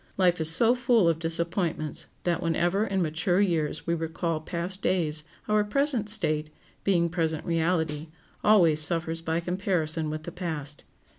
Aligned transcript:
Life 0.17 0.41
is 0.41 0.49
so 0.49 0.73
full 0.73 1.07
of 1.07 1.19
disappointments 1.19 2.07
that 2.23 2.41
whenever 2.41 2.87
in 2.87 3.03
mature 3.03 3.39
years 3.39 3.85
we 3.85 3.93
recall 3.93 4.39
past 4.39 4.81
days, 4.81 5.25
our 5.47 5.63
present 5.63 6.09
state, 6.09 6.49
being 6.83 7.07
present 7.07 7.45
reality, 7.45 8.07
always 8.43 8.81
suffers 8.81 9.21
by 9.21 9.39
comparison 9.39 10.09
with 10.09 10.23
the 10.23 10.31
past. 10.31 10.83